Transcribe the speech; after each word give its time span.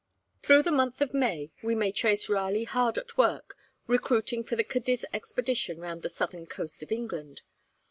Through 0.41 0.63
the 0.63 0.71
month 0.71 0.99
of 0.99 1.13
May, 1.13 1.51
we 1.61 1.75
may 1.75 1.91
trace 1.91 2.27
Raleigh 2.27 2.63
hard 2.63 2.97
at 2.97 3.19
work, 3.19 3.55
recruiting 3.85 4.43
for 4.43 4.55
the 4.55 4.63
Cadiz 4.63 5.05
expedition 5.13 5.79
round 5.79 6.01
the 6.01 6.09
southern 6.09 6.47
coast, 6.47 6.81
of 6.81 6.91
England. 6.91 7.43